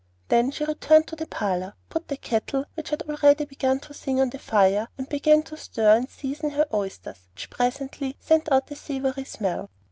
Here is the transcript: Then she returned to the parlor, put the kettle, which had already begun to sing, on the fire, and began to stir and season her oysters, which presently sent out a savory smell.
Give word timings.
Then 0.29 0.49
she 0.49 0.65
returned 0.65 1.05
to 1.09 1.15
the 1.15 1.27
parlor, 1.27 1.75
put 1.89 2.07
the 2.07 2.17
kettle, 2.17 2.65
which 2.73 2.89
had 2.89 3.03
already 3.03 3.45
begun 3.45 3.79
to 3.81 3.93
sing, 3.93 4.19
on 4.19 4.31
the 4.31 4.39
fire, 4.39 4.87
and 4.97 5.07
began 5.07 5.43
to 5.43 5.55
stir 5.57 5.95
and 5.95 6.09
season 6.09 6.49
her 6.49 6.65
oysters, 6.73 7.27
which 7.35 7.51
presently 7.51 8.17
sent 8.19 8.51
out 8.51 8.71
a 8.71 8.75
savory 8.75 9.25
smell. 9.25 9.69